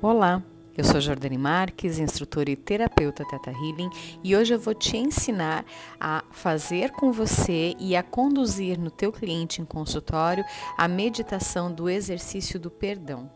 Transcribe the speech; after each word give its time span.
Olá, 0.00 0.40
eu 0.76 0.84
sou 0.84 1.00
Jordane 1.00 1.36
Marques, 1.36 1.98
instrutora 1.98 2.48
e 2.48 2.54
terapeuta 2.54 3.24
Teta 3.24 3.50
Healing, 3.50 3.90
e 4.22 4.36
hoje 4.36 4.54
eu 4.54 4.58
vou 4.58 4.72
te 4.72 4.96
ensinar 4.96 5.64
a 5.98 6.22
fazer 6.30 6.92
com 6.92 7.10
você 7.10 7.74
e 7.80 7.96
a 7.96 8.02
conduzir 8.04 8.78
no 8.78 8.92
teu 8.92 9.10
cliente 9.10 9.60
em 9.60 9.64
consultório 9.64 10.44
a 10.76 10.86
meditação 10.86 11.72
do 11.72 11.90
exercício 11.90 12.60
do 12.60 12.70
perdão. 12.70 13.28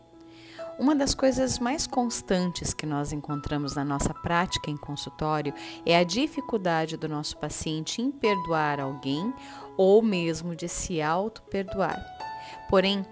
Uma 0.79 0.95
das 0.95 1.13
coisas 1.13 1.59
mais 1.59 1.85
constantes 1.85 2.73
que 2.73 2.85
nós 2.85 3.11
encontramos 3.11 3.75
na 3.75 3.83
nossa 3.83 4.13
prática 4.13 4.71
em 4.71 4.77
consultório 4.77 5.53
é 5.85 5.97
a 5.97 6.03
dificuldade 6.05 6.95
do 6.95 7.09
nosso 7.09 7.35
paciente 7.35 8.01
em 8.01 8.09
perdoar 8.09 8.79
alguém 8.79 9.33
ou 9.75 10.01
mesmo 10.01 10.55
de 10.55 10.69
se 10.69 11.01
auto-perdoar. 11.01 12.01
Porém, 12.69 13.05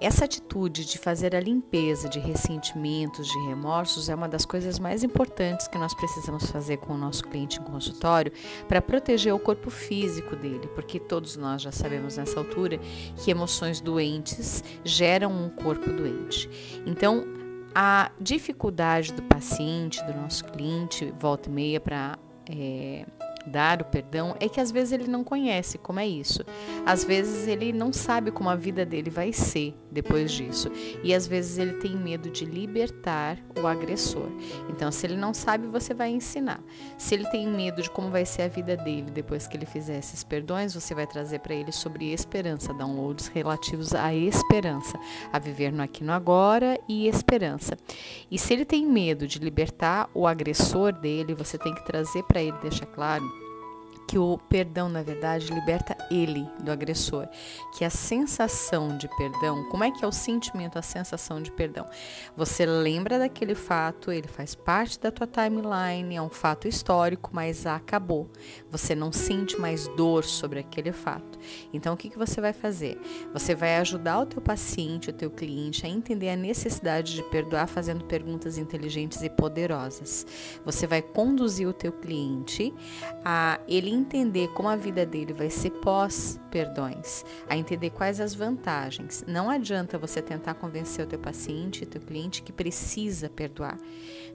essa 0.00 0.24
atitude 0.24 0.84
de 0.84 0.96
fazer 0.98 1.34
a 1.34 1.40
limpeza 1.40 2.08
de 2.08 2.18
ressentimentos, 2.18 3.26
de 3.26 3.38
remorsos, 3.46 4.08
é 4.08 4.14
uma 4.14 4.28
das 4.28 4.44
coisas 4.44 4.78
mais 4.78 5.02
importantes 5.02 5.66
que 5.66 5.76
nós 5.76 5.94
precisamos 5.94 6.50
fazer 6.50 6.76
com 6.76 6.94
o 6.94 6.98
nosso 6.98 7.24
cliente 7.24 7.60
em 7.60 7.64
consultório 7.64 8.32
para 8.68 8.80
proteger 8.80 9.34
o 9.34 9.38
corpo 9.38 9.70
físico 9.70 10.36
dele, 10.36 10.68
porque 10.74 11.00
todos 11.00 11.36
nós 11.36 11.62
já 11.62 11.72
sabemos 11.72 12.16
nessa 12.16 12.38
altura 12.38 12.78
que 13.16 13.30
emoções 13.30 13.80
doentes 13.80 14.62
geram 14.84 15.32
um 15.32 15.48
corpo 15.48 15.90
doente. 15.90 16.48
Então, 16.86 17.24
a 17.74 18.10
dificuldade 18.20 19.12
do 19.12 19.22
paciente, 19.22 20.02
do 20.04 20.14
nosso 20.14 20.44
cliente, 20.44 21.12
volta 21.18 21.48
e 21.48 21.52
meia 21.52 21.80
para 21.80 22.18
é, 22.48 23.04
dar 23.48 23.82
o 23.82 23.84
perdão 23.84 24.36
é 24.38 24.48
que 24.48 24.60
às 24.60 24.70
vezes 24.70 24.92
ele 24.92 25.08
não 25.08 25.24
conhece 25.24 25.78
como 25.78 25.98
é 25.98 26.06
isso. 26.06 26.44
Às 26.86 27.04
vezes 27.04 27.48
ele 27.48 27.72
não 27.72 27.92
sabe 27.92 28.30
como 28.30 28.48
a 28.48 28.54
vida 28.54 28.84
dele 28.84 29.10
vai 29.10 29.32
ser 29.32 29.74
depois 29.90 30.30
disso. 30.30 30.70
E 31.02 31.14
às 31.14 31.26
vezes 31.26 31.58
ele 31.58 31.74
tem 31.74 31.96
medo 31.96 32.30
de 32.30 32.44
libertar 32.44 33.38
o 33.60 33.66
agressor. 33.66 34.28
Então, 34.68 34.90
se 34.92 35.06
ele 35.06 35.16
não 35.16 35.32
sabe, 35.34 35.66
você 35.66 35.94
vai 35.94 36.10
ensinar. 36.10 36.60
Se 36.96 37.14
ele 37.14 37.26
tem 37.30 37.48
medo 37.48 37.82
de 37.82 37.90
como 37.90 38.10
vai 38.10 38.24
ser 38.24 38.42
a 38.42 38.48
vida 38.48 38.76
dele 38.76 39.10
depois 39.10 39.46
que 39.46 39.56
ele 39.56 39.66
fizer 39.66 39.98
esses 39.98 40.22
perdões, 40.22 40.74
você 40.74 40.94
vai 40.94 41.06
trazer 41.06 41.40
para 41.40 41.54
ele 41.54 41.72
sobre 41.72 42.12
esperança, 42.12 42.74
downloads 42.74 43.28
relativos 43.28 43.94
à 43.94 44.14
esperança, 44.14 44.98
a 45.32 45.38
viver 45.38 45.72
no 45.72 45.82
aqui 45.82 46.04
no 46.04 46.12
agora 46.12 46.78
e 46.88 47.08
esperança. 47.08 47.76
E 48.30 48.38
se 48.38 48.52
ele 48.52 48.64
tem 48.64 48.86
medo 48.86 49.26
de 49.26 49.38
libertar 49.38 50.08
o 50.14 50.26
agressor 50.26 50.92
dele, 50.92 51.34
você 51.34 51.56
tem 51.58 51.74
que 51.74 51.84
trazer 51.84 52.22
para 52.24 52.42
ele, 52.42 52.56
deixar 52.58 52.86
claro 52.86 53.37
que 54.08 54.18
o 54.18 54.38
perdão, 54.38 54.88
na 54.88 55.02
verdade, 55.02 55.52
liberta 55.52 55.94
ele 56.10 56.48
do 56.60 56.72
agressor, 56.72 57.28
que 57.76 57.84
a 57.84 57.90
sensação 57.90 58.96
de 58.96 59.06
perdão, 59.18 59.68
como 59.68 59.84
é 59.84 59.90
que 59.90 60.02
é 60.02 60.08
o 60.08 60.12
sentimento, 60.12 60.78
a 60.78 60.82
sensação 60.82 61.42
de 61.42 61.52
perdão? 61.52 61.84
Você 62.34 62.64
lembra 62.64 63.18
daquele 63.18 63.54
fato, 63.54 64.10
ele 64.10 64.26
faz 64.26 64.54
parte 64.54 64.98
da 64.98 65.10
tua 65.10 65.26
timeline, 65.26 66.16
é 66.16 66.22
um 66.22 66.30
fato 66.30 66.66
histórico, 66.66 67.28
mas 67.34 67.66
acabou. 67.66 68.30
Você 68.70 68.94
não 68.94 69.12
sente 69.12 69.60
mais 69.60 69.86
dor 69.88 70.24
sobre 70.24 70.60
aquele 70.60 70.90
fato. 70.90 71.38
Então, 71.70 71.92
o 71.92 71.96
que, 71.96 72.08
que 72.08 72.18
você 72.18 72.40
vai 72.40 72.54
fazer? 72.54 72.98
Você 73.34 73.54
vai 73.54 73.76
ajudar 73.76 74.20
o 74.20 74.26
teu 74.26 74.40
paciente, 74.40 75.10
o 75.10 75.12
teu 75.12 75.30
cliente 75.30 75.84
a 75.84 75.88
entender 75.88 76.30
a 76.30 76.36
necessidade 76.36 77.14
de 77.14 77.22
perdoar 77.24 77.68
fazendo 77.68 78.04
perguntas 78.06 78.56
inteligentes 78.56 79.22
e 79.22 79.28
poderosas. 79.28 80.26
Você 80.64 80.86
vai 80.86 81.02
conduzir 81.02 81.68
o 81.68 81.74
teu 81.74 81.92
cliente 81.92 82.72
a 83.22 83.60
ele 83.68 83.97
entender 83.98 84.48
como 84.48 84.68
a 84.68 84.76
vida 84.76 85.04
dele 85.04 85.32
vai 85.32 85.50
ser 85.50 85.70
pós-perdões, 85.70 87.24
a 87.48 87.56
entender 87.56 87.90
quais 87.90 88.20
as 88.20 88.34
vantagens. 88.34 89.24
Não 89.26 89.50
adianta 89.50 89.98
você 89.98 90.22
tentar 90.22 90.54
convencer 90.54 91.04
o 91.04 91.08
teu 91.08 91.18
paciente, 91.18 91.84
o 91.84 91.86
teu 91.86 92.00
cliente 92.00 92.42
que 92.42 92.52
precisa 92.52 93.28
perdoar. 93.28 93.78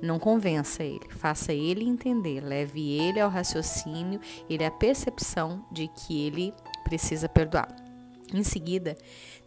Não 0.02 0.20
convença 0.20 0.84
ele, 0.84 1.08
faça 1.10 1.54
ele 1.54 1.86
entender, 1.86 2.42
leve 2.42 2.92
ele 3.00 3.20
ao 3.20 3.30
raciocínio, 3.30 4.20
ele 4.50 4.66
à 4.66 4.72
percepção 4.72 5.66
de 5.72 5.88
que 5.88 6.26
ele 6.28 6.54
precisa 6.84 7.30
perdoar. 7.30 7.74
Em 8.34 8.44
seguida, 8.44 8.98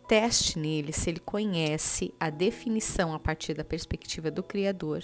teste 0.06 0.58
nele 0.58 0.92
se 0.92 1.10
ele 1.10 1.20
conhece 1.20 2.12
a 2.18 2.30
definição 2.30 3.14
a 3.14 3.18
partir 3.18 3.54
da 3.54 3.64
perspectiva 3.64 4.30
do 4.30 4.42
Criador 4.42 5.02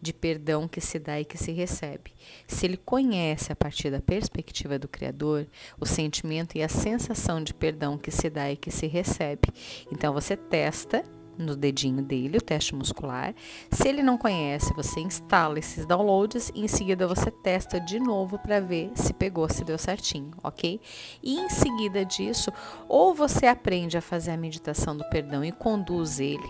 de 0.00 0.12
perdão 0.12 0.68
que 0.68 0.80
se 0.80 0.98
dá 0.98 1.20
e 1.20 1.24
que 1.24 1.36
se 1.36 1.52
recebe. 1.52 2.12
Se 2.46 2.66
ele 2.66 2.76
conhece 2.76 3.52
a 3.52 3.56
partir 3.56 3.90
da 3.90 4.00
perspectiva 4.00 4.78
do 4.78 4.88
Criador 4.88 5.46
o 5.78 5.84
sentimento 5.84 6.56
e 6.56 6.62
a 6.62 6.68
sensação 6.68 7.42
de 7.42 7.52
perdão 7.52 7.98
que 7.98 8.10
se 8.10 8.30
dá 8.30 8.50
e 8.50 8.56
que 8.56 8.70
se 8.70 8.86
recebe, 8.86 9.48
então 9.90 10.12
você 10.12 10.36
testa 10.36 11.02
no 11.38 11.54
dedinho 11.54 12.02
dele, 12.02 12.38
o 12.38 12.42
teste 12.42 12.74
muscular. 12.74 13.34
Se 13.70 13.88
ele 13.88 14.02
não 14.02 14.18
conhece, 14.18 14.74
você 14.74 15.00
instala 15.00 15.58
esses 15.58 15.86
downloads 15.86 16.50
e 16.54 16.64
em 16.64 16.68
seguida 16.68 17.06
você 17.06 17.30
testa 17.30 17.80
de 17.80 18.00
novo 18.00 18.38
para 18.38 18.60
ver 18.60 18.90
se 18.94 19.14
pegou, 19.14 19.48
se 19.48 19.64
deu 19.64 19.78
certinho, 19.78 20.32
ok? 20.42 20.80
E 21.22 21.38
em 21.38 21.48
seguida 21.48 22.04
disso, 22.04 22.52
ou 22.88 23.14
você 23.14 23.46
aprende 23.46 23.96
a 23.96 24.02
fazer 24.02 24.32
a 24.32 24.36
meditação 24.36 24.96
do 24.96 25.08
perdão 25.08 25.44
e 25.44 25.52
conduz 25.52 26.18
ele, 26.18 26.48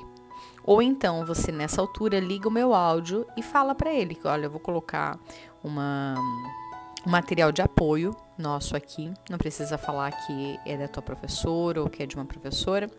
ou 0.64 0.80
então 0.80 1.24
você 1.24 1.52
nessa 1.52 1.80
altura 1.80 2.18
liga 2.18 2.48
o 2.48 2.52
meu 2.52 2.74
áudio 2.74 3.26
e 3.36 3.42
fala 3.42 3.74
para 3.74 3.92
ele 3.92 4.14
que, 4.14 4.26
olha, 4.26 4.46
eu 4.46 4.50
vou 4.50 4.60
colocar 4.60 5.18
uma 5.62 6.14
um 7.06 7.10
material 7.10 7.52
de 7.52 7.62
apoio 7.62 8.14
nosso 8.36 8.76
aqui, 8.76 9.12
não 9.30 9.38
precisa 9.38 9.78
falar 9.78 10.10
que 10.10 10.58
é 10.66 10.76
da 10.76 10.88
tua 10.88 11.02
professora 11.02 11.80
ou 11.80 11.88
que 11.88 12.02
é 12.02 12.06
de 12.06 12.16
uma 12.16 12.24
professora 12.24 12.90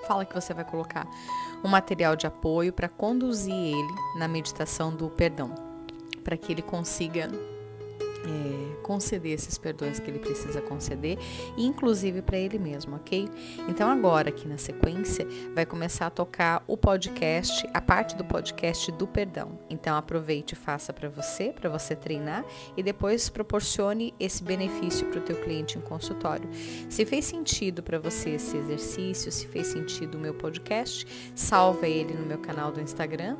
fala 0.00 0.24
que 0.24 0.34
você 0.34 0.52
vai 0.52 0.64
colocar 0.64 1.06
um 1.62 1.68
material 1.68 2.16
de 2.16 2.26
apoio 2.26 2.72
para 2.72 2.88
conduzir 2.88 3.54
ele 3.54 3.94
na 4.16 4.26
meditação 4.26 4.94
do 4.94 5.08
perdão, 5.08 5.54
para 6.24 6.36
que 6.36 6.52
ele 6.52 6.62
consiga 6.62 7.30
é, 8.24 8.82
conceder 8.82 9.32
esses 9.32 9.56
perdões 9.56 9.98
que 9.98 10.10
ele 10.10 10.18
precisa 10.18 10.60
conceder, 10.60 11.18
inclusive 11.56 12.22
para 12.22 12.36
ele 12.36 12.58
mesmo, 12.58 12.96
ok? 12.96 13.28
Então 13.68 13.88
agora 13.88 14.30
aqui 14.30 14.46
na 14.46 14.58
sequência 14.58 15.26
vai 15.54 15.64
começar 15.64 16.06
a 16.06 16.10
tocar 16.10 16.62
o 16.66 16.76
podcast, 16.76 17.68
a 17.72 17.80
parte 17.80 18.16
do 18.16 18.24
podcast 18.24 18.90
do 18.92 19.06
perdão. 19.06 19.58
Então 19.68 19.96
aproveite 19.96 20.54
e 20.54 20.56
faça 20.56 20.92
para 20.92 21.08
você, 21.08 21.52
para 21.52 21.70
você 21.70 21.94
treinar 21.94 22.44
e 22.76 22.82
depois 22.82 23.28
proporcione 23.28 24.14
esse 24.18 24.42
benefício 24.42 25.06
para 25.06 25.20
o 25.20 25.22
teu 25.22 25.36
cliente 25.36 25.78
em 25.78 25.80
consultório. 25.80 26.48
Se 26.88 27.06
fez 27.06 27.24
sentido 27.24 27.82
para 27.82 27.98
você 27.98 28.30
esse 28.30 28.56
exercício, 28.56 29.30
se 29.30 29.46
fez 29.46 29.68
sentido 29.68 30.16
o 30.16 30.20
meu 30.20 30.34
podcast, 30.34 31.06
salva 31.34 31.88
ele 31.88 32.14
no 32.14 32.26
meu 32.26 32.38
canal 32.38 32.72
do 32.72 32.80
Instagram 32.80 33.36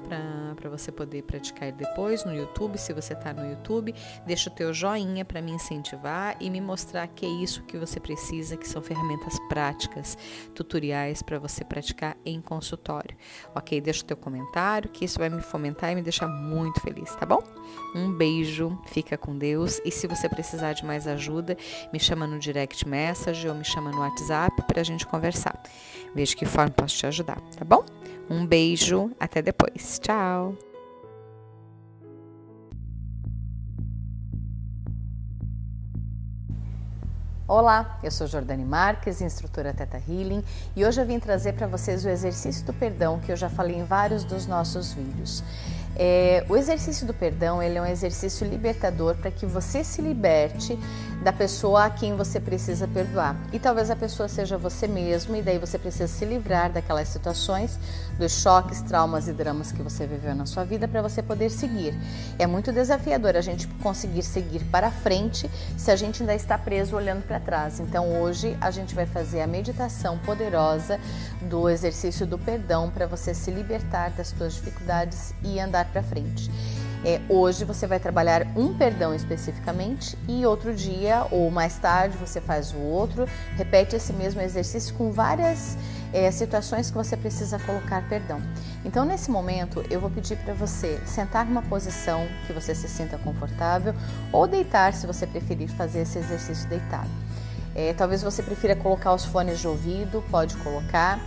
para 0.57 0.71
você 0.71 0.93
poder 0.93 1.23
praticar 1.23 1.73
depois 1.73 2.25
no 2.25 2.35
YouTube, 2.35 2.79
se 2.79 2.93
você 2.93 3.13
está 3.13 3.33
no 3.33 3.49
YouTube, 3.49 3.95
deixa 4.27 4.49
o 4.51 4.53
teu 4.53 4.70
seu 4.71 4.75
joinha 4.75 5.25
para 5.25 5.43
me 5.43 5.53
incentivar 5.53 6.37
e 6.41 6.49
me 6.49 6.61
mostrar 6.61 7.07
que 7.09 7.27
é 7.27 7.29
isso 7.29 7.63
que 7.65 7.77
você 7.77 7.99
precisa, 7.99 8.57
que 8.57 8.69
são 8.69 8.81
ferramentas 8.81 9.39
práticas, 9.49 10.17
tutoriais 10.55 11.23
para 11.23 11.39
você 11.39 11.65
praticar 11.65 12.17
em 12.25 12.41
consultório. 12.41 13.17
Ok? 13.55 13.81
Deixa 13.81 14.03
o 14.03 14.07
teu 14.07 14.17
comentário, 14.17 14.89
que 14.89 15.05
isso 15.05 15.19
vai 15.19 15.29
me 15.29 15.43
fomentar 15.43 15.93
e 15.93 15.95
me 15.95 16.03
deixar 16.03 16.29
muito 16.29 16.81
feliz, 16.81 17.15
tá 17.17 17.27
bom? 17.27 17.43
Um 17.95 18.13
beijo, 18.13 18.79
fica 18.87 19.17
com 19.17 19.37
Deus 19.37 19.81
e 19.85 19.91
se 19.91 20.07
você 20.07 20.29
precisar 20.29 20.73
de 20.73 20.85
mais 20.85 21.07
ajuda, 21.07 21.57
me 21.93 21.99
chama 21.99 22.27
no 22.27 22.39
direct 22.39 22.87
message 22.87 23.47
ou 23.49 23.55
me 23.55 23.65
chama 23.65 23.91
no 23.91 24.01
WhatsApp 24.01 24.63
para 24.67 24.81
a 24.81 24.85
gente 24.85 25.07
conversar. 25.07 25.61
Veja 26.15 26.35
que 26.37 26.47
forma 26.47 26.71
posso 26.71 26.97
te 26.97 27.07
ajudar, 27.07 27.41
tá 27.57 27.65
bom? 27.65 27.85
Um 28.29 28.47
beijo, 28.47 29.11
até 29.19 29.43
depois. 29.43 29.99
Tchau! 29.99 30.70
Olá, 37.53 37.99
eu 38.01 38.13
sou 38.13 38.29
Jordane 38.29 38.65
Marques, 38.65 39.21
instrutora 39.21 39.75
Teta 39.75 40.01
Healing, 40.09 40.45
e 40.77 40.85
hoje 40.85 41.01
eu 41.01 41.05
vim 41.05 41.19
trazer 41.19 41.55
para 41.55 41.67
vocês 41.67 42.05
o 42.05 42.09
exercício 42.09 42.65
do 42.65 42.73
perdão 42.73 43.19
que 43.19 43.33
eu 43.33 43.35
já 43.35 43.51
falei 43.51 43.75
em 43.75 43.83
vários 43.83 44.23
dos 44.23 44.47
nossos 44.47 44.93
vídeos. 44.93 45.43
É, 45.97 46.47
o 46.49 46.57
exercício 46.57 47.05
do 47.05 47.13
perdão 47.13 47.61
ele 47.61 47.77
é 47.77 47.83
um 47.83 47.87
exercício 47.87 48.47
libertador 48.47 49.17
para 49.17 49.33
que 49.33 49.47
você 49.47 49.83
se 49.83 50.01
liberte 50.01 50.79
da 51.23 51.33
pessoa 51.33 51.85
a 51.85 51.91
quem 51.91 52.17
você 52.17 52.41
precisa 52.41 52.89
perdoar. 52.89 53.37
E 53.53 53.59
talvez 53.59 53.91
a 53.91 53.97
pessoa 53.97 54.29
seja 54.29 54.57
você 54.57 54.87
mesmo, 54.87 55.37
e 55.37 55.43
daí 55.43 55.59
você 55.59 55.79
precisa 55.79 56.07
se 56.07 56.25
livrar 56.25 56.73
daquelas 56.73 57.09
situações, 57.09 57.79
dos 58.19 58.41
choques, 58.41 58.81
traumas 58.83 59.29
e 59.29 59.33
dramas 59.33 59.73
que 59.73 59.83
você 59.83 60.07
viveu 60.07 60.35
na 60.35 60.47
sua 60.47 60.65
vida 60.65 60.89
para 60.89 61.03
você 61.03 61.23
poder 61.23 61.51
seguir. 61.51 61.95
É 62.39 62.47
muito 62.47 62.73
desafiador 62.73 63.37
a 63.37 63.41
gente 63.41 63.67
conseguir 63.83 64.23
seguir 64.23 64.65
para 64.65 64.91
frente 64.91 65.51
se 65.77 65.91
a 65.91 65.97
gente 65.97 66.23
ainda 66.23 66.35
está 66.35 66.57
preso 66.57 66.97
olhando 66.97 67.23
para 67.27 67.39
trás. 67.39 67.81
Então 67.81 68.21
hoje 68.21 68.57
a 68.61 68.71
gente 68.71 68.95
vai 68.95 69.07
fazer 69.07 69.41
a 69.43 69.47
meditação 69.47 70.19
poderosa 70.19 70.99
do 71.43 71.69
exercício 71.69 72.27
do 72.27 72.39
perdão 72.39 72.91
para 72.91 73.07
você 73.07 73.35
se 73.35 73.51
libertar 73.51 74.11
das 74.11 74.29
suas 74.29 74.55
dificuldades 74.55 75.35
e 75.43 75.61
andar 75.61 75.87
para 75.87 76.03
frente. 76.03 76.51
É, 77.03 77.21
hoje 77.31 77.65
você 77.65 77.87
vai 77.87 77.99
trabalhar 77.99 78.47
um 78.55 78.75
perdão 78.75 79.15
especificamente 79.15 80.19
e 80.29 80.45
outro 80.45 80.75
dia 80.75 81.27
ou 81.31 81.51
mais 81.51 81.79
tarde 81.79 82.17
você 82.19 82.41
faz 82.41 82.73
o 82.73 82.79
outro. 82.79 83.27
Repete 83.57 83.97
esse 83.97 84.13
mesmo 84.13 84.41
exercício 84.41 84.95
com 84.95 85.11
várias 85.11 85.79
é, 86.13 86.31
situações 86.31 86.91
que 86.91 86.97
você 86.97 87.17
precisa 87.17 87.59
colocar 87.61 88.07
perdão. 88.09 88.41
Então, 88.85 89.05
nesse 89.05 89.31
momento, 89.31 89.83
eu 89.91 89.99
vou 89.99 90.11
pedir 90.11 90.37
para 90.37 90.53
você 90.53 91.01
sentar 91.07 91.47
numa 91.47 91.63
posição 91.63 92.27
que 92.47 92.53
você 92.53 92.75
se 92.75 92.89
sinta 92.89 93.17
confortável 93.17 93.95
ou 94.31 94.47
deitar, 94.47 94.93
se 94.93 95.07
você 95.07 95.27
preferir 95.27 95.71
fazer 95.71 96.01
esse 96.01 96.19
exercício 96.19 96.69
deitado. 96.69 97.09
É, 97.75 97.95
talvez 97.95 98.23
você 98.23 98.43
prefira 98.43 98.77
colocar 98.77 99.15
os 99.15 99.25
fones 99.25 99.59
de 99.59 99.67
ouvido, 99.67 100.23
pode 100.31 100.57
colocar. 100.59 101.19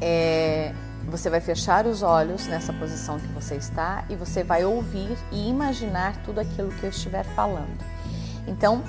É, 0.00 0.72
você 1.06 1.30
vai 1.30 1.40
fechar 1.40 1.86
os 1.86 2.02
olhos 2.02 2.46
nessa 2.46 2.72
posição 2.72 3.18
que 3.18 3.28
você 3.28 3.56
está 3.56 4.04
e 4.08 4.16
você 4.16 4.42
vai 4.42 4.64
ouvir 4.64 5.16
e 5.32 5.48
imaginar 5.48 6.16
tudo 6.22 6.40
aquilo 6.40 6.70
que 6.72 6.84
eu 6.84 6.90
estiver 6.90 7.24
falando. 7.24 7.84
Então, 8.46 8.82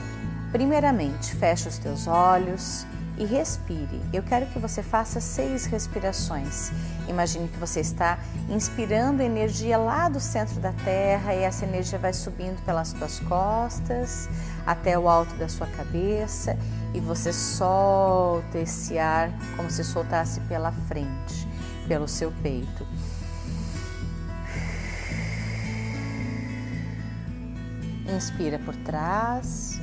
primeiramente, 0.52 1.36
feche 1.36 1.68
os 1.68 1.78
teus 1.78 2.08
olhos 2.08 2.86
e 3.18 3.26
respire. 3.26 4.02
Eu 4.12 4.24
quero 4.24 4.48
que 4.48 4.58
você 4.58 4.82
faça 4.82 5.20
seis 5.20 5.66
respirações. 5.66 6.72
Imagine 7.08 7.48
que 7.48 7.58
você 7.58 7.80
está 7.80 8.18
inspirando 8.50 9.22
energia 9.22 9.78
lá 9.78 10.10
do 10.10 10.20
centro 10.20 10.60
da 10.60 10.72
Terra 10.84 11.36
e 11.36 11.44
essa 11.44 11.66
energia 11.66 12.00
vai 12.00 12.14
subindo 12.14 12.64
pelas 12.66 12.94
tuas 12.94 13.20
costas 13.20 14.28
até 14.66 14.98
o 14.98 15.08
alto 15.08 15.36
da 15.36 15.48
sua 15.48 15.68
cabeça 15.68 16.58
e 16.94 17.00
você 17.00 17.32
solta 17.32 18.58
esse 18.58 18.98
ar 18.98 19.32
como 19.56 19.70
se 19.70 19.84
soltasse 19.84 20.40
pela 20.42 20.72
frente, 20.72 21.48
pelo 21.92 22.08
seu 22.08 22.32
peito. 22.42 22.88
Inspira 28.08 28.58
por 28.60 28.74
trás 28.78 29.78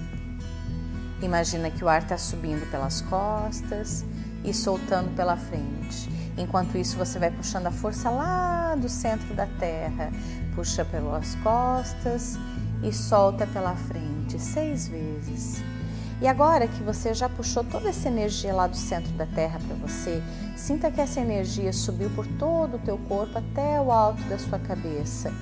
Imagina 1.21 1.71
que 1.71 1.85
o 1.85 1.89
ar 1.89 2.01
está 2.01 2.17
subindo 2.17 2.65
pelas 2.71 3.03
costas 3.03 4.07
e 4.43 4.55
soltando 4.55 5.15
pela 5.15 5.37
frente. 5.37 6.09
Enquanto 6.39 6.79
isso, 6.79 6.97
você 6.97 7.19
vai 7.19 7.31
puxando 7.31 7.67
a 7.67 7.71
força 7.71 8.09
lá 8.09 8.75
do 8.75 8.89
centro 8.89 9.35
da 9.35 9.47
terra. 9.59 10.11
Puxa 10.55 10.87
pelas 10.87 11.35
costas 11.43 12.39
e 12.83 12.91
solta 12.91 13.47
pela 13.49 13.75
frente 13.75 14.39
seis 14.39 14.89
vezes. 14.89 15.63
E 16.21 16.27
agora 16.27 16.67
que 16.67 16.83
você 16.83 17.15
já 17.15 17.29
puxou 17.29 17.63
toda 17.63 17.89
essa 17.89 18.09
energia 18.09 18.53
lá 18.53 18.67
do 18.67 18.77
centro 18.77 19.13
da 19.13 19.27
terra 19.27 19.61
para 19.65 19.77
você, 19.77 20.21
sinta 20.57 20.91
que 20.91 21.01
essa 21.01 21.21
energia 21.21 21.73
subiu 21.73 22.11
por 22.11 22.27
todo 22.27 22.77
o 22.77 22.79
teu 22.81 22.99
corpo 22.99 23.39
até 23.39 23.81
o 23.81 23.93
alto 23.93 24.23
da 24.25 24.37
sua 24.39 24.59
cabeça 24.59 25.33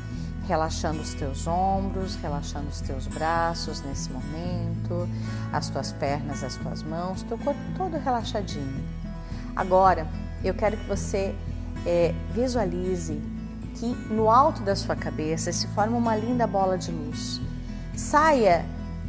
relaxando 0.47 1.01
os 1.01 1.13
teus 1.15 1.47
ombros, 1.47 2.15
relaxando 2.17 2.69
os 2.69 2.81
teus 2.81 3.07
braços 3.07 3.83
nesse 3.83 4.11
momento, 4.11 5.09
as 5.53 5.69
tuas 5.69 5.93
pernas, 5.93 6.43
as 6.43 6.57
tuas 6.57 6.83
mãos, 6.83 7.23
teu 7.25 7.37
corpo 7.39 7.61
todo 7.77 7.99
relaxadinho. 7.99 8.85
Agora, 9.55 10.07
eu 10.45 10.55
quero 10.55 10.77
que 10.77 10.87
você 10.87 11.35
é, 11.85 12.15
visualize 12.33 13.21
que 13.75 13.87
no 14.11 14.31
alto 14.31 14.63
da 14.63 14.77
sua 14.77 14.95
cabeça 14.95 15.53
se 15.53 15.67
forma 15.69 15.97
uma 15.97 16.17
linda 16.17 16.47
bola 16.47 16.79
de 16.79 16.93
luz. 16.93 17.41
Saia 17.95 18.65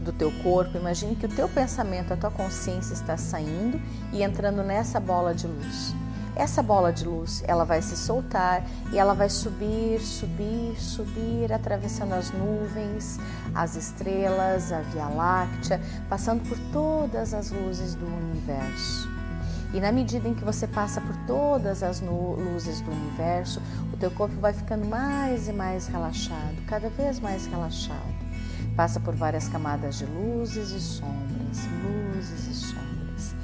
do 0.08 0.14
teu 0.14 0.32
corpo, 0.42 0.78
imagine 0.78 1.16
que 1.16 1.26
o 1.26 1.30
teu 1.30 1.50
pensamento, 1.50 2.14
a 2.14 2.18
tua 2.18 2.32
consciência 2.32 2.94
está 2.94 3.18
saindo 3.18 3.80
e 4.14 4.24
entrando 4.24 4.64
nessa 4.64 5.00
bola 5.00 5.36
de 5.36 5.46
luz. 5.46 5.94
Essa 6.34 6.62
bola 6.64 6.94
de 6.94 7.04
luz, 7.04 7.44
ela 7.48 7.66
vai 7.66 7.82
se 7.82 7.98
soltar 7.98 8.64
e 8.94 8.98
ela 8.98 9.14
vai 9.14 9.28
subir, 9.28 10.00
subir, 10.00 10.80
subir, 10.80 11.52
atravessando 11.52 12.14
as 12.14 12.32
nuvens, 12.32 13.20
as 13.54 13.76
estrelas, 13.76 14.72
a 14.72 14.82
Via 14.82 15.08
Láctea, 15.08 15.82
passando 16.08 16.48
por 16.48 16.58
todas 16.72 17.34
as 17.34 17.52
luzes 17.52 17.96
do 17.96 18.06
universo. 18.06 19.10
E 19.74 19.82
na 19.82 19.92
medida 19.92 20.30
em 20.30 20.34
que 20.34 20.46
você 20.46 20.68
passa 20.68 21.02
por 21.02 21.16
todas 21.26 21.84
as 21.84 22.00
luzes 22.00 22.80
do 22.82 22.92
universo, 22.92 23.62
o 23.92 23.98
teu 23.98 24.12
corpo 24.12 24.36
vai 24.40 24.54
ficando 24.54 24.86
mais 24.86 25.50
e 25.50 25.52
mais 25.52 25.88
relaxado, 25.88 26.56
cada 26.68 26.88
vez 26.88 27.20
mais 27.20 27.48
relaxado. 27.48 28.27
Passa 28.76 29.00
por 29.00 29.16
várias 29.16 29.48
camadas 29.48 29.98
de 29.98 30.06
luzes 30.06 30.72
e 30.72 30.80
sombras, 30.80 31.68
luzes 31.84 32.48
e 32.48 32.54
sombras. 32.54 33.36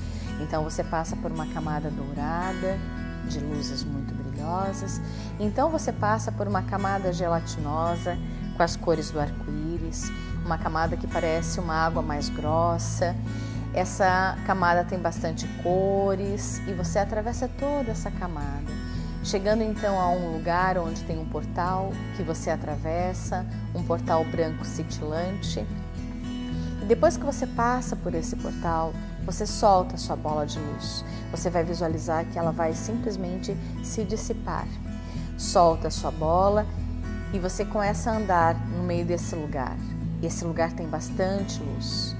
Então 0.41 0.63
você 0.63 0.83
passa 0.83 1.15
por 1.15 1.31
uma 1.31 1.47
camada 1.47 1.89
dourada 1.89 2.77
de 3.27 3.39
luzes 3.39 3.83
muito 3.83 4.13
brilhosas. 4.13 5.01
Então 5.39 5.69
você 5.69 5.91
passa 5.91 6.31
por 6.31 6.47
uma 6.47 6.61
camada 6.63 7.11
gelatinosa 7.13 8.17
com 8.55 8.63
as 8.63 8.75
cores 8.75 9.09
do 9.09 9.19
arco-íris, 9.19 10.11
uma 10.45 10.57
camada 10.57 10.97
que 10.97 11.07
parece 11.07 11.59
uma 11.59 11.73
água 11.73 12.01
mais 12.01 12.29
grossa. 12.29 13.15
Essa 13.73 14.37
camada 14.45 14.83
tem 14.83 14.99
bastante 14.99 15.47
cores 15.63 16.61
e 16.67 16.73
você 16.73 16.99
atravessa 16.99 17.47
toda 17.47 17.91
essa 17.91 18.11
camada, 18.11 18.71
chegando 19.23 19.63
então 19.63 19.99
a 19.99 20.09
um 20.09 20.33
lugar 20.33 20.77
onde 20.77 21.01
tem 21.03 21.17
um 21.17 21.25
portal 21.25 21.91
que 22.15 22.23
você 22.23 22.49
atravessa, 22.49 23.45
um 23.73 23.81
portal 23.81 24.23
branco 24.25 24.65
cintilante. 24.65 25.65
E 26.81 26.85
depois 26.85 27.15
que 27.15 27.25
você 27.25 27.47
passa 27.47 27.95
por 27.95 28.13
esse 28.13 28.35
portal, 28.35 28.93
você 29.25 29.47
solta 29.47 29.95
a 29.95 29.97
sua 29.97 30.17
bola 30.17 30.45
de 30.45 30.59
luz. 30.59 31.05
Você 31.31 31.49
vai 31.49 31.63
visualizar 31.63 32.25
que 32.25 32.37
ela 32.37 32.51
vai 32.51 32.73
simplesmente 32.73 33.55
se 33.81 34.03
dissipar. 34.03 34.67
Solta 35.37 35.87
a 35.87 35.91
sua 35.91 36.11
bola 36.11 36.65
e 37.33 37.39
você 37.39 37.63
começa 37.63 38.11
a 38.11 38.17
andar 38.17 38.55
no 38.69 38.83
meio 38.83 39.05
desse 39.05 39.35
lugar. 39.35 39.77
E 40.21 40.25
esse 40.25 40.43
lugar 40.43 40.73
tem 40.73 40.87
bastante 40.87 41.63
luz. 41.63 42.15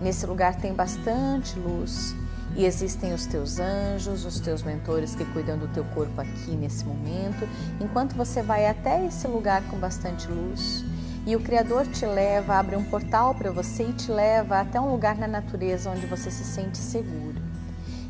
Nesse 0.00 0.26
lugar 0.26 0.54
tem 0.54 0.72
bastante 0.72 1.58
luz 1.58 2.14
e 2.56 2.64
existem 2.64 3.12
os 3.12 3.26
teus 3.26 3.58
anjos, 3.58 4.24
os 4.24 4.38
teus 4.40 4.62
mentores 4.62 5.14
que 5.14 5.24
cuidam 5.26 5.58
do 5.58 5.68
teu 5.68 5.84
corpo 5.86 6.20
aqui 6.20 6.52
nesse 6.52 6.84
momento, 6.84 7.48
enquanto 7.80 8.14
você 8.14 8.42
vai 8.42 8.66
até 8.66 9.06
esse 9.06 9.26
lugar 9.26 9.62
com 9.68 9.76
bastante 9.76 10.28
luz 10.28 10.84
e 11.26 11.34
o 11.34 11.40
Criador 11.40 11.86
te 11.86 12.04
leva, 12.04 12.54
abre 12.54 12.76
um 12.76 12.84
portal 12.84 13.34
para 13.34 13.50
você 13.50 13.84
e 13.84 13.92
te 13.94 14.12
leva 14.12 14.60
até 14.60 14.78
um 14.78 14.90
lugar 14.90 15.16
na 15.16 15.26
natureza 15.26 15.90
onde 15.90 16.06
você 16.06 16.30
se 16.30 16.44
sente 16.44 16.76
seguro. 16.76 17.42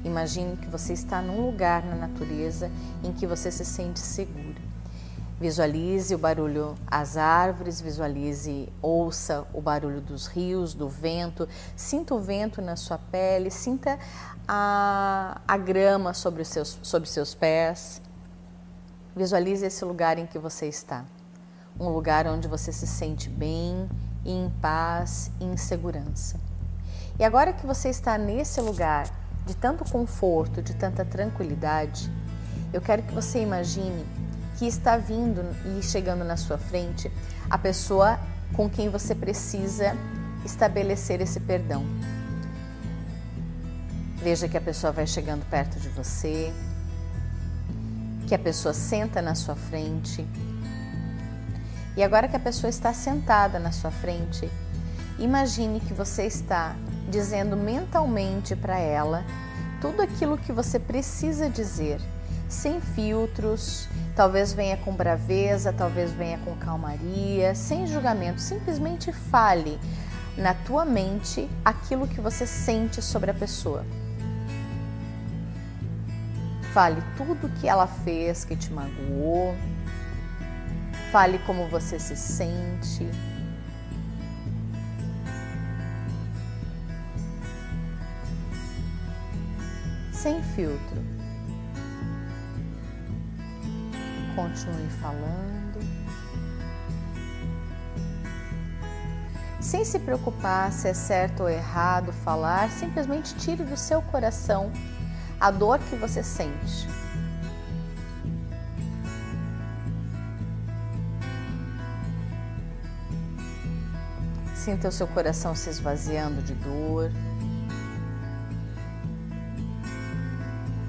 Imagine 0.04 0.56
que 0.56 0.68
você 0.68 0.92
está 0.92 1.22
num 1.22 1.46
lugar 1.46 1.84
na 1.84 1.94
natureza 1.94 2.70
em 3.02 3.12
que 3.12 3.26
você 3.26 3.50
se 3.50 3.64
sente 3.64 4.00
seguro. 4.00 4.43
Visualize 5.40 6.14
o 6.14 6.18
barulho 6.18 6.74
as 6.86 7.16
árvores, 7.16 7.80
visualize, 7.80 8.72
ouça 8.80 9.46
o 9.52 9.60
barulho 9.60 10.00
dos 10.00 10.26
rios, 10.26 10.74
do 10.74 10.88
vento, 10.88 11.48
sinta 11.74 12.14
o 12.14 12.20
vento 12.20 12.62
na 12.62 12.76
sua 12.76 12.98
pele, 12.98 13.50
sinta 13.50 13.98
a, 14.46 15.40
a 15.46 15.56
grama 15.56 16.14
sobre 16.14 16.42
os, 16.42 16.48
seus, 16.48 16.78
sobre 16.82 17.08
seus 17.08 17.34
pés. 17.34 18.00
Visualize 19.14 19.66
esse 19.66 19.84
lugar 19.84 20.18
em 20.18 20.26
que 20.26 20.38
você 20.38 20.66
está 20.66 21.04
um 21.78 21.88
lugar 21.88 22.26
onde 22.26 22.46
você 22.46 22.72
se 22.72 22.86
sente 22.86 23.28
bem, 23.28 23.88
em 24.24 24.50
paz 24.60 25.30
em 25.40 25.56
segurança. 25.56 26.38
E 27.18 27.24
agora 27.24 27.52
que 27.52 27.66
você 27.66 27.88
está 27.88 28.16
nesse 28.16 28.60
lugar 28.60 29.06
de 29.44 29.54
tanto 29.54 29.84
conforto, 29.90 30.62
de 30.62 30.74
tanta 30.74 31.04
tranquilidade, 31.04 32.10
eu 32.72 32.80
quero 32.80 33.02
que 33.02 33.12
você 33.12 33.40
imagine 33.40 34.04
que 34.64 34.68
está 34.68 34.96
vindo 34.96 35.44
e 35.66 35.82
chegando 35.82 36.24
na 36.24 36.38
sua 36.38 36.56
frente 36.56 37.12
a 37.50 37.58
pessoa 37.58 38.18
com 38.54 38.66
quem 38.66 38.88
você 38.88 39.14
precisa 39.14 39.94
estabelecer 40.42 41.20
esse 41.20 41.38
perdão. 41.38 41.84
Veja 44.16 44.48
que 44.48 44.56
a 44.56 44.60
pessoa 44.62 44.90
vai 44.90 45.06
chegando 45.06 45.44
perto 45.50 45.78
de 45.78 45.90
você, 45.90 46.50
que 48.26 48.34
a 48.34 48.38
pessoa 48.38 48.72
senta 48.72 49.20
na 49.20 49.34
sua 49.34 49.54
frente 49.54 50.26
e 51.94 52.02
agora 52.02 52.26
que 52.26 52.36
a 52.36 52.40
pessoa 52.40 52.70
está 52.70 52.94
sentada 52.94 53.58
na 53.58 53.70
sua 53.70 53.90
frente, 53.90 54.50
imagine 55.18 55.78
que 55.78 55.92
você 55.92 56.24
está 56.24 56.74
dizendo 57.10 57.54
mentalmente 57.54 58.56
para 58.56 58.78
ela 58.78 59.24
tudo 59.78 60.00
aquilo 60.00 60.38
que 60.38 60.52
você 60.52 60.78
precisa 60.78 61.50
dizer, 61.50 62.00
sem 62.54 62.80
filtros, 62.80 63.88
talvez 64.16 64.52
venha 64.52 64.76
com 64.76 64.92
braveza, 64.92 65.72
talvez 65.72 66.12
venha 66.12 66.38
com 66.38 66.56
calmaria, 66.56 67.54
sem 67.54 67.86
julgamento, 67.86 68.40
simplesmente 68.40 69.12
fale 69.12 69.78
na 70.36 70.54
tua 70.54 70.84
mente 70.84 71.48
aquilo 71.64 72.08
que 72.08 72.20
você 72.20 72.46
sente 72.46 73.02
sobre 73.02 73.30
a 73.30 73.34
pessoa. 73.34 73.84
Fale 76.72 77.02
tudo 77.16 77.48
que 77.60 77.68
ela 77.68 77.86
fez 77.86 78.44
que 78.44 78.56
te 78.56 78.72
magoou, 78.72 79.54
Fale 81.14 81.38
como 81.46 81.68
você 81.68 81.96
se 81.96 82.16
sente. 82.16 83.08
Sem 90.12 90.42
filtro. 90.42 91.00
Continue 94.34 94.90
falando. 95.00 95.54
sem 99.64 99.82
se 99.82 99.98
preocupar 99.98 100.70
se 100.70 100.88
é 100.88 100.94
certo 100.94 101.44
ou 101.44 101.48
errado 101.48 102.12
falar, 102.12 102.70
simplesmente 102.70 103.34
tire 103.34 103.64
do 103.64 103.78
seu 103.78 104.02
coração 104.02 104.70
a 105.40 105.50
dor 105.50 105.78
que 105.78 105.96
você 105.96 106.22
sente. 106.22 106.86
Sinta 114.54 114.88
o 114.88 114.92
seu 114.92 115.06
coração 115.08 115.54
se 115.54 115.70
esvaziando 115.70 116.42
de 116.42 116.54
dor. 116.54 117.10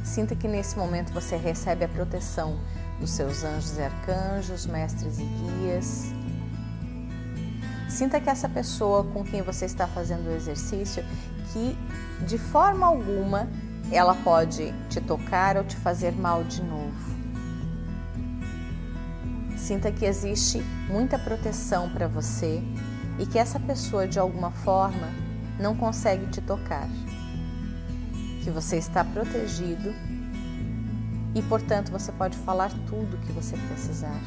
Sinta 0.04 0.36
que 0.36 0.48
nesse 0.48 0.78
momento 0.78 1.14
você 1.14 1.38
recebe 1.38 1.86
a 1.86 1.90
proteção 1.90 2.60
dos 3.00 3.12
seus 3.12 3.44
anjos 3.44 3.78
e 3.78 3.82
arcanjos, 3.82 4.66
mestres 4.66 5.20
e 5.20 5.24
guias. 5.24 6.06
Sinta 7.90 8.20
que 8.20 8.30
essa 8.30 8.50
pessoa 8.50 9.04
com 9.04 9.24
quem 9.24 9.42
você 9.42 9.66
está 9.66 9.88
fazendo 9.88 10.28
o 10.28 10.36
exercício, 10.36 11.04
que 11.54 11.78
de 12.26 12.38
forma 12.38 12.86
alguma 12.86 13.48
ela 13.92 14.16
pode 14.16 14.74
te 14.90 15.00
tocar 15.00 15.58
ou 15.58 15.64
te 15.64 15.76
fazer 15.78 16.12
mal 16.12 16.44
de 16.44 16.62
novo. 16.62 17.16
Sinta 19.58 19.92
que 19.92 20.06
existe 20.06 20.60
muita 20.88 21.18
proteção 21.18 21.90
para 21.90 22.08
você 22.08 22.62
e 23.18 23.26
que 23.26 23.40
essa 23.40 23.60
pessoa 23.60 24.08
de 24.08 24.20
alguma 24.20 24.52
forma 24.52 25.10
não 25.60 25.76
consegue 25.76 26.28
te 26.28 26.42
tocar, 26.42 26.88
que 28.44 28.52
você 28.52 28.78
está 28.78 29.04
protegido 29.04 29.94
e, 31.36 31.42
portanto, 31.42 31.92
você 31.92 32.14
pode 32.14 32.38
falar 32.38 32.72
tudo 32.88 33.18
o 33.18 33.20
que 33.20 33.32
você 33.34 33.58
precisar. 33.68 34.18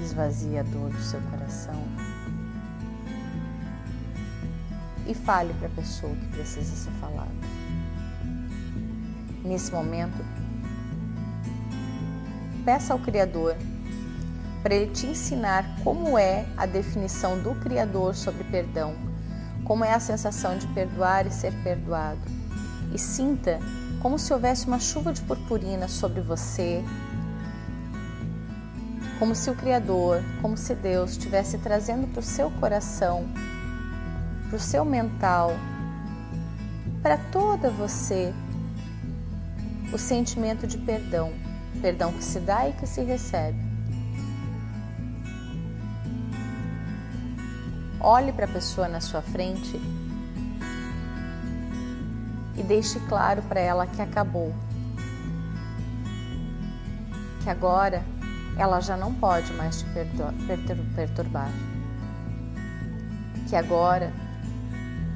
Esvazie 0.00 0.56
a 0.58 0.62
dor 0.62 0.90
do 0.90 1.00
seu 1.02 1.20
coração 1.22 1.82
e 5.06 5.14
fale 5.14 5.52
para 5.54 5.66
a 5.66 5.70
pessoa 5.70 6.14
que 6.14 6.26
precisa 6.28 6.76
ser 6.76 6.92
falada. 6.92 7.30
Nesse 9.44 9.72
momento, 9.72 10.24
peça 12.64 12.92
ao 12.92 13.00
Criador 13.00 13.56
para 14.62 14.76
ele 14.76 14.92
te 14.92 15.06
ensinar 15.06 15.64
como 15.82 16.16
é 16.16 16.46
a 16.56 16.66
definição 16.66 17.42
do 17.42 17.52
Criador 17.56 18.14
sobre 18.14 18.44
perdão, 18.44 18.94
como 19.64 19.84
é 19.84 19.92
a 19.92 20.00
sensação 20.00 20.56
de 20.56 20.66
perdoar 20.68 21.26
e 21.26 21.30
ser 21.30 21.52
perdoado. 21.62 22.20
E 22.92 22.98
sinta 22.98 23.58
como 24.00 24.18
se 24.18 24.32
houvesse 24.32 24.66
uma 24.66 24.80
chuva 24.80 25.12
de 25.12 25.22
purpurina 25.22 25.88
sobre 25.88 26.20
você, 26.20 26.84
como 29.18 29.34
se 29.34 29.48
o 29.48 29.54
Criador, 29.54 30.22
como 30.40 30.56
se 30.56 30.74
Deus 30.74 31.12
estivesse 31.12 31.56
trazendo 31.58 32.08
para 32.08 32.20
o 32.20 32.24
seu 32.24 32.50
coração, 32.50 33.28
para 34.48 34.56
o 34.56 34.60
seu 34.60 34.84
mental, 34.84 35.52
para 37.00 37.16
toda 37.16 37.70
você, 37.70 38.34
o 39.92 39.98
sentimento 39.98 40.66
de 40.66 40.78
perdão, 40.78 41.32
perdão 41.80 42.12
que 42.12 42.24
se 42.24 42.40
dá 42.40 42.68
e 42.68 42.72
que 42.72 42.86
se 42.86 43.02
recebe. 43.02 43.71
Olhe 48.04 48.32
para 48.32 48.46
a 48.46 48.48
pessoa 48.48 48.88
na 48.88 49.00
sua 49.00 49.22
frente 49.22 49.80
e 52.56 52.62
deixe 52.64 52.98
claro 53.08 53.40
para 53.42 53.60
ela 53.60 53.86
que 53.86 54.02
acabou. 54.02 54.52
Que 57.44 57.48
agora 57.48 58.02
ela 58.58 58.80
já 58.80 58.96
não 58.96 59.14
pode 59.14 59.52
mais 59.52 59.78
te 59.78 59.86
perturbar. 60.96 61.52
Que 63.48 63.54
agora 63.54 64.12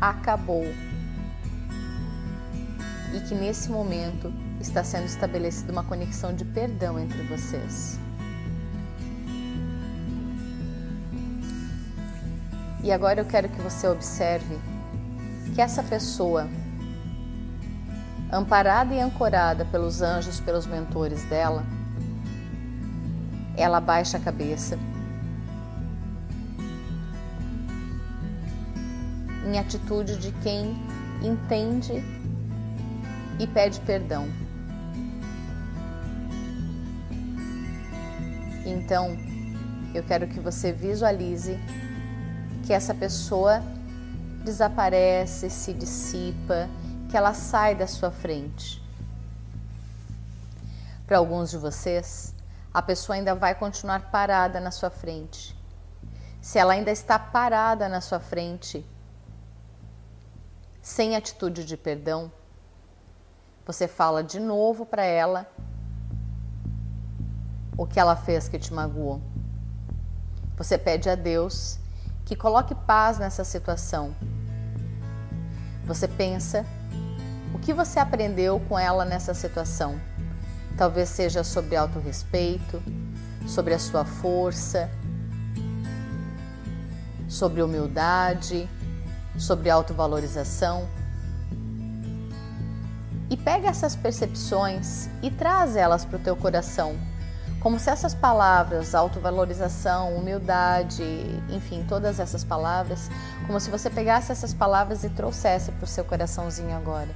acabou. 0.00 0.64
E 3.12 3.20
que 3.28 3.34
nesse 3.34 3.68
momento 3.68 4.32
está 4.60 4.84
sendo 4.84 5.06
estabelecida 5.06 5.72
uma 5.72 5.82
conexão 5.82 6.32
de 6.32 6.44
perdão 6.44 7.00
entre 7.00 7.20
vocês. 7.24 7.98
E 12.86 12.92
agora 12.92 13.20
eu 13.20 13.24
quero 13.24 13.48
que 13.48 13.60
você 13.60 13.88
observe 13.88 14.60
que 15.52 15.60
essa 15.60 15.82
pessoa, 15.82 16.48
amparada 18.32 18.94
e 18.94 19.00
ancorada 19.00 19.64
pelos 19.64 20.02
anjos, 20.02 20.38
pelos 20.38 20.66
mentores 20.66 21.24
dela, 21.24 21.64
ela 23.56 23.80
baixa 23.80 24.18
a 24.18 24.20
cabeça 24.20 24.78
em 29.44 29.58
atitude 29.58 30.16
de 30.18 30.30
quem 30.44 30.76
entende 31.20 32.04
e 33.40 33.48
pede 33.48 33.80
perdão. 33.80 34.28
Então, 38.64 39.16
eu 39.92 40.04
quero 40.04 40.28
que 40.28 40.38
você 40.38 40.70
visualize 40.70 41.58
que 42.66 42.72
essa 42.72 42.92
pessoa 42.92 43.62
desaparece, 44.44 45.48
se 45.48 45.72
dissipa, 45.72 46.68
que 47.08 47.16
ela 47.16 47.32
sai 47.32 47.76
da 47.76 47.86
sua 47.86 48.10
frente. 48.10 48.82
Para 51.06 51.18
alguns 51.18 51.50
de 51.50 51.58
vocês, 51.58 52.34
a 52.74 52.82
pessoa 52.82 53.14
ainda 53.14 53.36
vai 53.36 53.54
continuar 53.54 54.10
parada 54.10 54.58
na 54.58 54.72
sua 54.72 54.90
frente. 54.90 55.56
Se 56.40 56.58
ela 56.58 56.72
ainda 56.72 56.90
está 56.90 57.16
parada 57.20 57.88
na 57.88 58.00
sua 58.00 58.18
frente, 58.18 58.84
sem 60.82 61.14
atitude 61.14 61.64
de 61.64 61.76
perdão, 61.76 62.32
você 63.64 63.86
fala 63.86 64.24
de 64.24 64.40
novo 64.40 64.84
para 64.84 65.04
ela 65.04 65.48
o 67.78 67.86
que 67.86 68.00
ela 68.00 68.16
fez 68.16 68.48
que 68.48 68.58
te 68.58 68.74
magoou. 68.74 69.20
Você 70.56 70.76
pede 70.76 71.08
a 71.08 71.14
Deus 71.14 71.78
que 72.26 72.34
coloque 72.34 72.74
paz 72.74 73.18
nessa 73.18 73.44
situação. 73.44 74.14
Você 75.84 76.08
pensa 76.08 76.66
o 77.54 77.58
que 77.58 77.72
você 77.72 78.00
aprendeu 78.00 78.60
com 78.68 78.76
ela 78.76 79.04
nessa 79.04 79.32
situação? 79.32 79.98
Talvez 80.76 81.08
seja 81.08 81.44
sobre 81.44 81.76
autorrespeito, 81.76 82.82
sobre 83.46 83.72
a 83.72 83.78
sua 83.78 84.04
força, 84.04 84.90
sobre 87.28 87.62
humildade, 87.62 88.68
sobre 89.38 89.70
autovalorização. 89.70 90.88
E 93.30 93.36
pega 93.36 93.68
essas 93.68 93.94
percepções 93.94 95.08
e 95.22 95.30
traz 95.30 95.76
elas 95.76 96.04
para 96.04 96.16
o 96.16 96.20
teu 96.20 96.36
coração 96.36 96.96
como 97.66 97.80
se 97.80 97.90
essas 97.90 98.14
palavras, 98.14 98.94
autovalorização, 98.94 100.16
humildade, 100.16 101.02
enfim, 101.50 101.84
todas 101.88 102.20
essas 102.20 102.44
palavras, 102.44 103.10
como 103.44 103.58
se 103.58 103.68
você 103.70 103.90
pegasse 103.90 104.30
essas 104.30 104.54
palavras 104.54 105.02
e 105.02 105.08
trouxesse 105.08 105.72
para 105.72 105.82
o 105.82 105.88
seu 105.88 106.04
coraçãozinho 106.04 106.76
agora. 106.76 107.08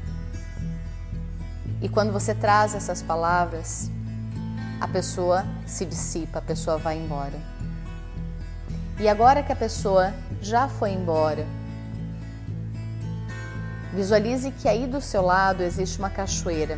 E 1.81 1.89
quando 1.89 2.13
você 2.13 2.35
traz 2.35 2.75
essas 2.75 3.01
palavras, 3.01 3.89
a 4.81 4.89
pessoa 4.89 5.47
se 5.65 5.85
dissipa, 5.85 6.41
a 6.41 6.43
pessoa 6.43 6.79
vai 6.79 6.99
embora. 6.99 7.39
E 8.99 9.09
agora 9.09 9.45
que 9.45 9.53
a 9.53 9.57
pessoa 9.57 10.13
já 10.43 10.67
foi 10.67 10.91
embora, 10.91 11.47
visualize 13.95 14.51
que 14.51 14.69
aí 14.69 14.85
do 14.89 15.01
seu 15.01 15.23
lado 15.23 15.63
existe 15.63 16.01
uma 16.01 16.11
cachoeira. 16.11 16.77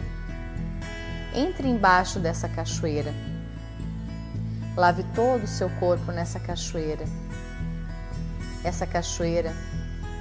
Entre 1.35 1.67
embaixo 1.67 2.19
dessa 2.19 2.51
cachoeira 2.51 3.32
Lave 4.77 5.05
todo 5.15 5.45
o 5.45 5.49
seu 5.49 5.69
corpo 5.79 6.11
nessa 6.11 6.41
cachoeira. 6.41 7.05
Essa 8.65 8.87
cachoeira 8.87 9.53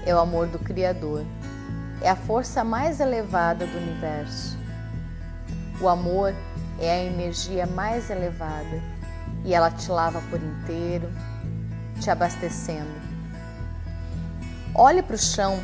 é 0.05 0.13
o 0.13 0.19
amor 0.19 0.47
do 0.47 0.59
Criador, 0.59 1.25
é 2.01 2.09
a 2.09 2.15
força 2.15 2.63
mais 2.63 2.99
elevada 2.99 3.65
do 3.65 3.77
universo. 3.77 4.57
O 5.79 5.87
amor 5.87 6.35
é 6.79 6.91
a 6.91 7.03
energia 7.03 7.65
mais 7.65 8.09
elevada 8.09 8.81
e 9.45 9.53
ela 9.53 9.71
te 9.71 9.89
lava 9.89 10.21
por 10.29 10.41
inteiro, 10.41 11.09
te 11.99 12.09
abastecendo. 12.09 12.99
Olhe 14.75 15.01
para 15.01 15.15
o 15.15 15.19
chão 15.19 15.59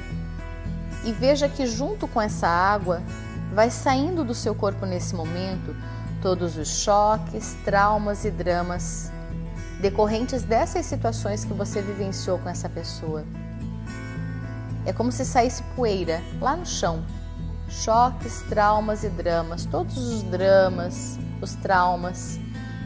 e 1.04 1.12
veja 1.12 1.50
que, 1.50 1.66
junto 1.66 2.08
com 2.08 2.22
essa 2.22 2.48
água, 2.48 3.02
vai 3.54 3.70
saindo 3.70 4.24
do 4.24 4.34
seu 4.34 4.54
corpo 4.54 4.86
nesse 4.86 5.16
momento 5.16 5.76
todos 6.22 6.58
os 6.58 6.68
choques, 6.68 7.56
traumas 7.64 8.26
e 8.26 8.32
dramas 8.32 9.12
decorrentes 9.80 10.44
dessas 10.44 10.86
situações 10.86 11.46
que 11.46 11.54
você 11.54 11.82
vivenciou 11.82 12.40
com 12.40 12.50
essa 12.50 12.68
pessoa. 12.68 13.24
É 14.86 14.94
como 14.94 15.12
se 15.12 15.26
saísse 15.26 15.62
poeira 15.76 16.22
lá 16.40 16.56
no 16.56 16.66
chão. 16.66 17.04
Choques, 17.70 18.42
traumas 18.50 19.04
e 19.04 19.10
dramas, 19.10 19.66
todos 19.66 19.98
os 19.98 20.24
dramas, 20.24 21.20
os 21.42 21.54
traumas 21.56 22.40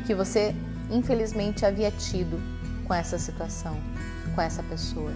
que 0.05 0.15
você 0.15 0.55
infelizmente 0.89 1.65
havia 1.65 1.91
tido 1.91 2.41
com 2.87 2.93
essa 2.93 3.17
situação, 3.17 3.77
com 4.33 4.41
essa 4.41 4.63
pessoa. 4.63 5.11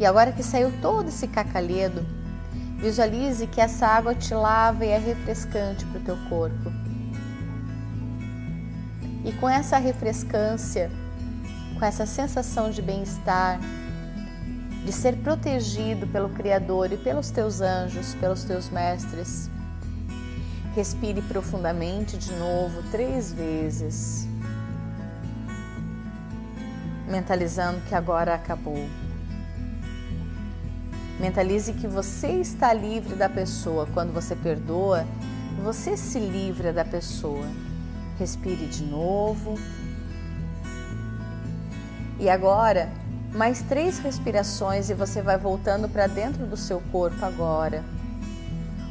E 0.00 0.06
agora 0.06 0.32
que 0.32 0.42
saiu 0.42 0.72
todo 0.80 1.08
esse 1.08 1.28
cacalhedo, 1.28 2.04
visualize 2.82 3.46
que 3.46 3.60
essa 3.60 3.86
água 3.86 4.12
te 4.12 4.34
lava 4.34 4.84
e 4.84 4.88
é 4.88 4.98
refrescante 4.98 5.86
para 5.86 6.00
o 6.00 6.02
teu 6.02 6.16
corpo. 6.28 6.72
E 9.24 9.30
com 9.34 9.48
essa 9.48 9.78
refrescância, 9.78 10.90
com 11.78 11.84
essa 11.84 12.04
sensação 12.04 12.70
de 12.70 12.82
bem-estar, 12.82 13.60
de 14.84 14.90
ser 14.90 15.16
protegido 15.18 16.08
pelo 16.08 16.28
Criador 16.30 16.92
e 16.92 16.96
pelos 16.96 17.30
teus 17.30 17.60
anjos, 17.60 18.16
pelos 18.16 18.42
teus 18.42 18.68
mestres, 18.68 19.48
respire 20.74 21.22
profundamente 21.22 22.16
de 22.16 22.32
novo 22.32 22.82
três 22.90 23.32
vezes, 23.32 24.26
mentalizando 27.06 27.80
que 27.82 27.94
agora 27.94 28.34
acabou. 28.34 28.88
Mentalize 31.22 31.72
que 31.74 31.86
você 31.86 32.40
está 32.40 32.72
livre 32.72 33.14
da 33.14 33.28
pessoa. 33.28 33.86
Quando 33.94 34.12
você 34.12 34.34
perdoa, 34.34 35.06
você 35.62 35.96
se 35.96 36.18
livra 36.18 36.72
da 36.72 36.84
pessoa. 36.84 37.46
Respire 38.18 38.66
de 38.66 38.82
novo. 38.82 39.56
E 42.18 42.28
agora, 42.28 42.90
mais 43.32 43.62
três 43.62 44.00
respirações 44.00 44.90
e 44.90 44.94
você 44.94 45.22
vai 45.22 45.38
voltando 45.38 45.88
para 45.88 46.08
dentro 46.08 46.44
do 46.44 46.56
seu 46.56 46.82
corpo 46.90 47.24
agora. 47.24 47.84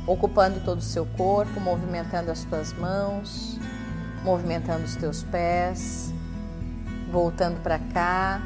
Ocupando 0.07 0.61
todo 0.61 0.77
o 0.77 0.81
seu 0.81 1.05
corpo, 1.05 1.59
movimentando 1.59 2.31
as 2.31 2.39
suas 2.39 2.71
mãos, 2.71 3.59
movimentando 4.23 4.85
os 4.85 4.95
teus 4.95 5.21
pés, 5.21 6.13
voltando 7.11 7.61
para 7.61 7.77
cá, 7.93 8.41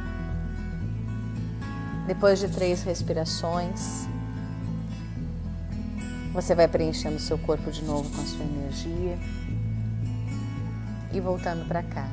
depois 2.08 2.40
de 2.40 2.48
três 2.48 2.84
respirações, 2.84 4.08
você 6.34 6.54
vai 6.54 6.68
preenchendo 6.68 7.20
seu 7.20 7.38
corpo 7.38 7.72
de 7.72 7.84
novo 7.84 8.10
com 8.14 8.22
a 8.22 8.26
sua 8.26 8.46
energia 8.46 9.18
e 11.14 11.20
voltando 11.20 11.68
para 11.68 11.82
cá. 11.82 12.08